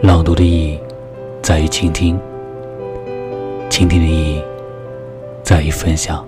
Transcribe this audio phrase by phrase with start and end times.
[0.00, 0.78] 朗读的意义
[1.42, 2.18] 在于倾听，
[3.68, 4.42] 倾听的意义
[5.42, 6.24] 在于分享。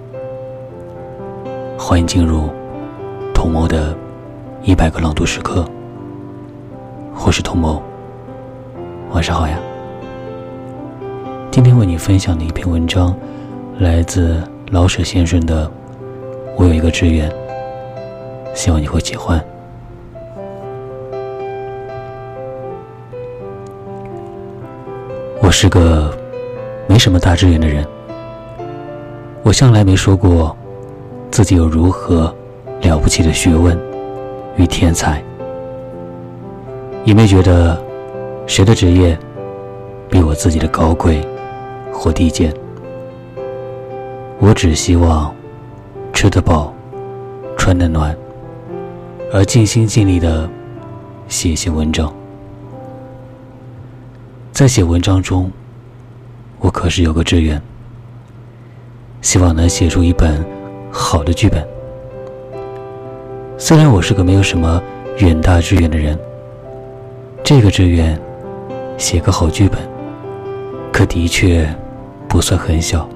[1.79, 2.51] 欢迎进入
[3.33, 3.97] 童谋的
[4.63, 5.65] 一百个朗读时刻。
[7.25, 7.81] 我是童谋，
[9.13, 9.57] 晚上好呀。
[11.51, 13.15] 今天为你分享的一篇文章，
[13.79, 14.43] 来自
[14.73, 15.67] 老舍先生的
[16.57, 17.31] 《我有一个志愿》，
[18.53, 19.41] 希望你会喜欢。
[25.51, 26.17] 我是个
[26.87, 27.85] 没什么大志愿的人，
[29.43, 30.57] 我向来没说过
[31.33, 32.33] 自己有如何
[32.83, 33.77] 了不起的学问
[34.55, 35.21] 与天才，
[37.05, 37.77] 也没觉得
[38.47, 39.19] 谁的职业
[40.09, 41.21] 比我自己的高贵
[41.93, 42.55] 或低贱。
[44.39, 45.35] 我只希望
[46.13, 46.73] 吃得饱，
[47.57, 48.17] 穿得暖，
[49.33, 50.49] 而尽心尽力的
[51.27, 52.09] 写一些文章。
[54.61, 55.51] 在写文章中，
[56.59, 57.59] 我可是有个志愿，
[59.23, 60.45] 希望能写出一本
[60.93, 61.67] 好的剧本。
[63.57, 64.79] 虽然我是个没有什么
[65.17, 66.19] 远大志愿的人，
[67.43, 68.21] 这个志愿
[68.99, 69.79] 写个好剧本，
[70.93, 71.67] 可的确
[72.29, 73.09] 不算很小。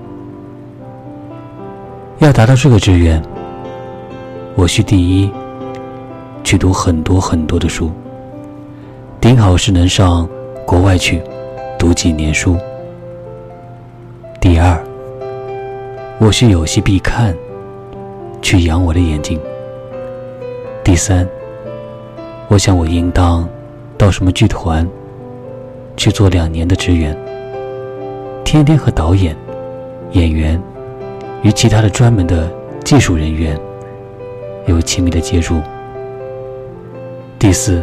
[2.21, 3.23] 要达到这个志愿，
[4.55, 5.31] 我需第一
[6.43, 7.93] 去读很多很多的书，
[9.21, 10.27] 顶好是能上
[10.65, 11.21] 国外去。
[11.79, 12.57] 读几年书。
[14.41, 14.83] 第二，
[16.19, 17.35] 我是有戏必看，
[18.41, 19.39] 去养我的眼睛。
[20.83, 21.27] 第三，
[22.49, 23.49] 我想我应当
[23.97, 24.87] 到什么剧团
[25.97, 27.17] 去做两年的职员，
[28.45, 29.37] 天天和导演、
[30.13, 30.61] 演员
[31.43, 32.51] 与其他的专门的
[32.85, 33.59] 技术人员
[34.67, 35.61] 有亲密的接触。
[37.39, 37.83] 第四，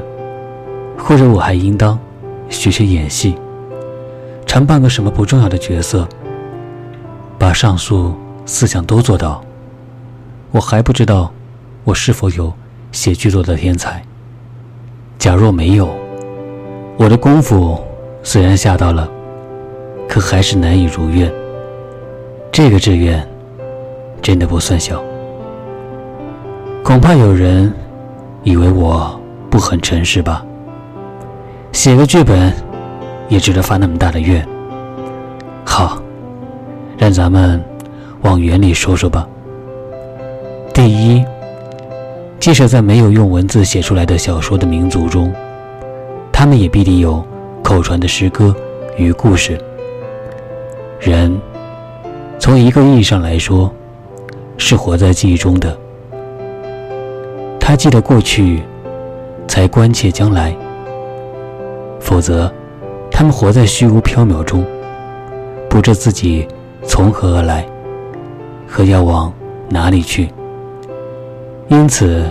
[0.98, 2.00] 或者我还应当
[2.50, 3.36] 学学演戏。
[4.52, 6.06] 常扮个什么不重要的角色，
[7.40, 8.14] 把上述
[8.46, 9.42] 四项都做到，
[10.52, 11.32] 我还不知道
[11.86, 12.52] 我是否有
[12.92, 14.04] 写剧作的天才。
[15.17, 15.90] 假若没有，
[16.98, 17.80] 我的功夫
[18.23, 19.10] 虽然下到了，
[20.06, 21.32] 可还是难以如愿。
[22.52, 23.26] 这个志愿
[24.22, 25.02] 真的不算小。
[26.84, 27.73] 恐怕有人
[28.44, 29.17] 以为我
[29.50, 30.45] 不很诚实吧？
[31.72, 32.54] 写个剧本。
[33.31, 34.45] 也值得发那么大的愿。
[35.65, 36.03] 好，
[36.97, 37.64] 让咱们
[38.23, 39.25] 往远里说说吧。
[40.73, 41.23] 第一，
[42.42, 45.33] 即使在没有用文字写出来的小说的民族中，
[46.30, 47.25] 他们也必定有
[47.64, 48.53] 口传的诗歌
[48.97, 49.58] 与故事。
[50.99, 51.39] 人
[52.37, 53.73] 从一个意义上来说，
[54.58, 55.77] 是活在记忆中的。
[57.61, 58.61] 他记得过去，
[59.48, 60.53] 才关切将来。
[62.02, 62.52] 否则。
[63.21, 64.65] 他们活在虚无缥缈中，
[65.70, 66.48] 不知自己
[66.87, 67.64] 从何而来，
[68.67, 69.32] 和要往
[69.70, 70.27] 哪里去。
[71.67, 72.26] 因此，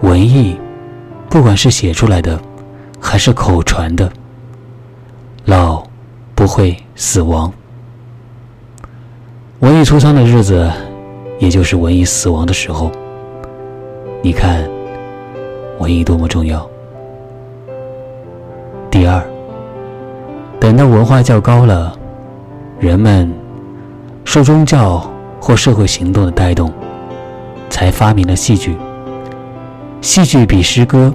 [0.00, 0.58] 文艺，
[1.28, 2.36] 不管是写出来的，
[2.98, 4.10] 还是口传的，
[5.44, 5.80] 老
[6.34, 7.52] 不会死亡。
[9.60, 10.68] 文艺出丧的日子，
[11.38, 12.90] 也就是文艺死亡的时候。
[14.22, 14.68] 你看，
[15.78, 16.68] 文艺多么重要。
[20.70, 21.92] 等到文化较高了，
[22.78, 23.28] 人们
[24.24, 25.04] 受宗教
[25.40, 26.72] 或社会行动的带动，
[27.68, 28.76] 才发明了戏剧。
[30.00, 31.12] 戏剧比诗歌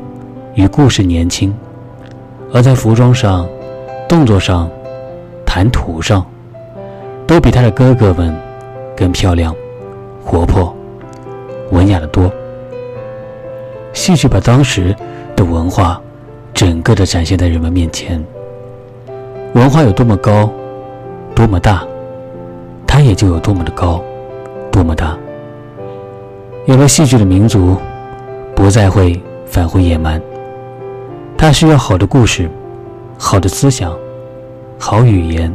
[0.56, 1.56] 与故事年轻，
[2.52, 3.48] 而在服装上、
[4.10, 4.70] 动作上、
[5.46, 6.26] 谈吐上，
[7.26, 8.36] 都比他的哥哥们
[8.94, 9.56] 更漂亮、
[10.22, 10.76] 活泼、
[11.72, 12.30] 文雅的多。
[13.94, 14.94] 戏剧把当时
[15.34, 16.02] 的文化
[16.54, 18.22] 整个的展现在人们面前。
[19.56, 20.52] 文化有多么高，
[21.34, 21.82] 多么大，
[22.86, 24.04] 它也就有多么的高，
[24.70, 25.18] 多么大。
[26.66, 27.78] 有了戏剧的民族，
[28.54, 30.22] 不再会返回野蛮。
[31.38, 32.50] 它需要好的故事，
[33.18, 33.98] 好的思想，
[34.78, 35.50] 好语言，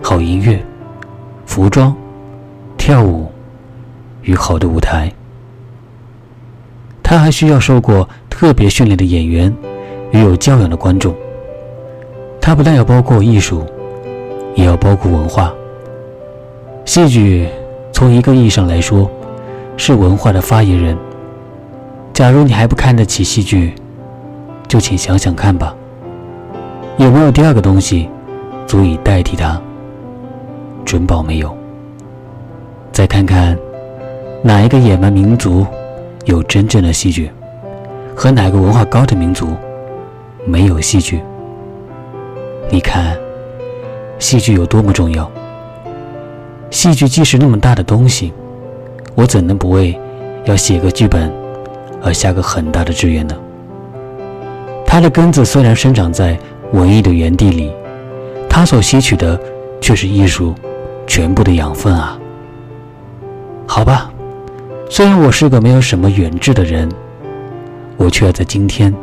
[0.00, 0.64] 好音乐，
[1.44, 1.92] 服装，
[2.76, 3.26] 跳舞，
[4.22, 5.12] 与好的舞台。
[7.02, 9.52] 它还需要受过特别训练的演员
[10.12, 11.12] 与有教养的观众。
[12.40, 13.64] 它不但要包括艺术，
[14.54, 15.52] 也要包括文化。
[16.84, 17.48] 戏剧
[17.92, 19.10] 从一个意义上来说，
[19.76, 20.96] 是文化的发言人。
[22.14, 23.74] 假如你还不看得起戏剧，
[24.66, 25.74] 就请想想看吧，
[26.96, 28.08] 有没有第二个东西
[28.66, 29.60] 足以代替它？
[30.84, 31.54] 准保没有。
[32.90, 33.56] 再看看
[34.42, 35.66] 哪一个野蛮民族
[36.24, 37.30] 有真正的戏剧，
[38.16, 39.48] 和哪个文化高的民族
[40.46, 41.20] 没有戏剧。
[42.70, 43.16] 你看，
[44.18, 45.30] 戏剧有多么重要。
[46.70, 48.30] 戏剧既是那么大的东西，
[49.14, 49.98] 我怎能不为
[50.44, 51.32] 要写个剧本
[52.02, 53.34] 而下个很大的志愿呢？
[54.86, 56.38] 它的根子虽然生长在
[56.72, 57.72] 文艺的园地里，
[58.50, 59.40] 它所吸取的
[59.80, 60.54] 却是艺术
[61.06, 62.18] 全部的养分啊。
[63.66, 64.12] 好吧，
[64.90, 66.86] 虽然我是个没有什么远志的人，
[67.96, 68.94] 我却要在今天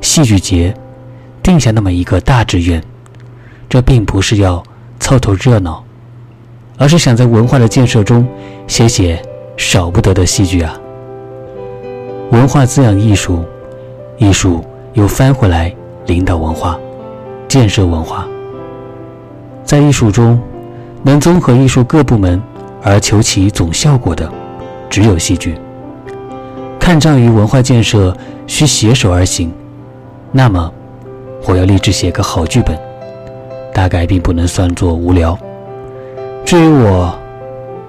[0.00, 0.72] 戏剧节
[1.42, 2.80] 定下那么一个大志愿。
[3.68, 4.62] 这并不是要
[4.98, 5.82] 凑凑热闹。
[6.80, 8.24] 而是想在文化的建设中
[8.68, 9.20] 写写
[9.56, 10.78] 少不得的戏剧啊！
[12.30, 13.44] 文化滋养艺术，
[14.16, 15.74] 艺术又翻回来
[16.06, 16.78] 领导文化，
[17.48, 18.24] 建设文化。
[19.64, 20.40] 在艺术中，
[21.02, 22.40] 能综合艺术各部门
[22.80, 24.30] 而求其总效果的，
[24.88, 25.58] 只有戏剧。
[26.78, 28.16] 看仗于文化建设
[28.46, 29.52] 需携手而行，
[30.30, 30.72] 那么
[31.44, 32.78] 我要立志写个好剧本，
[33.78, 35.38] 大概并不能算作无聊。
[36.44, 37.16] 至于我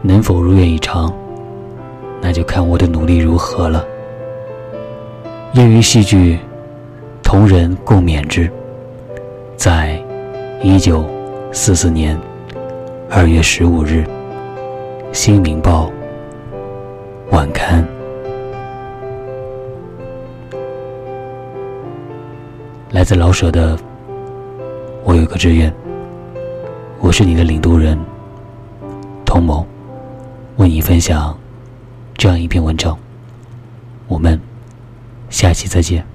[0.03, 1.12] 能否如愿以偿，
[2.21, 3.83] 那就看我的努力如何了。
[5.53, 6.38] 业余戏剧，
[7.24, 8.47] 同人共勉之。
[9.57, 10.00] 在
[10.62, 11.03] 一九
[11.51, 12.15] 四四年
[13.09, 14.06] 二月十五日，
[15.12, 15.89] 《新民报》
[17.35, 17.83] 晚刊。
[22.92, 23.75] 来自老舍的，
[25.03, 25.73] 我有一个志愿，
[26.99, 27.97] 我是你的领读人。
[29.25, 29.65] 同谋
[30.57, 31.37] 为你分享
[32.15, 32.97] 这样一篇文章，
[34.07, 34.39] 我们
[35.29, 36.05] 下期再见。